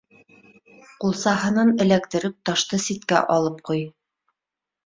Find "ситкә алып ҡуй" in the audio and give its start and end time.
2.89-3.85